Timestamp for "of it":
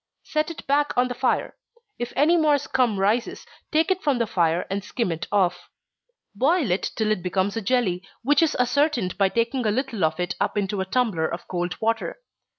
10.03-10.33